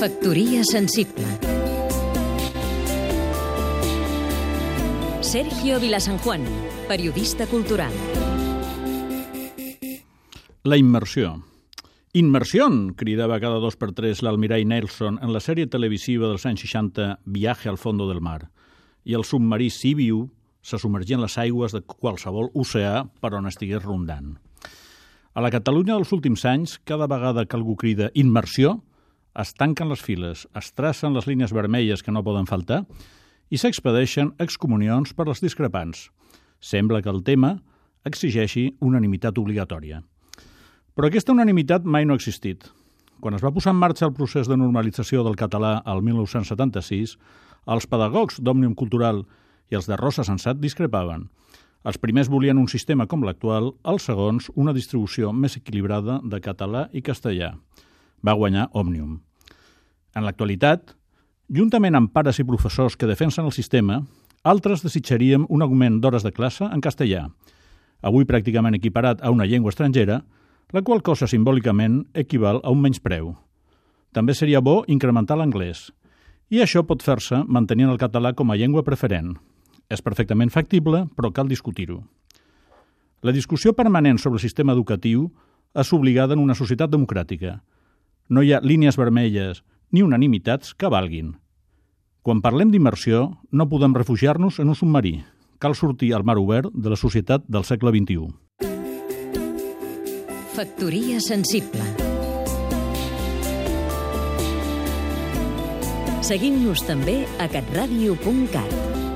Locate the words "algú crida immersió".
27.54-28.80